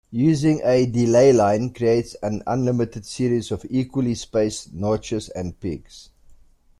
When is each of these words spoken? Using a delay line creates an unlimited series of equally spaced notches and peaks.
Using 0.09 0.61
a 0.63 0.87
delay 0.87 1.31
line 1.31 1.75
creates 1.75 2.15
an 2.23 2.41
unlimited 2.47 3.05
series 3.05 3.51
of 3.51 3.63
equally 3.69 4.15
spaced 4.15 4.73
notches 4.73 5.29
and 5.29 5.59
peaks. 5.59 6.09